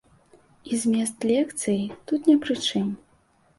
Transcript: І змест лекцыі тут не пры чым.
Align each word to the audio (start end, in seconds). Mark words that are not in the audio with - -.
І 0.71 0.79
змест 0.83 1.27
лекцыі 1.33 1.83
тут 2.11 2.21
не 2.33 2.37
пры 2.47 2.59
чым. 2.67 2.91